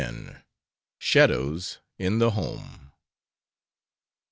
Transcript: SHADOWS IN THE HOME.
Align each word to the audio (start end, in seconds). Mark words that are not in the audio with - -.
SHADOWS 0.97 1.77
IN 1.99 2.17
THE 2.17 2.31
HOME. 2.31 2.91